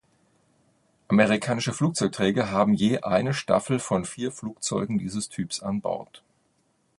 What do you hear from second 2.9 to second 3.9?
eine Staffel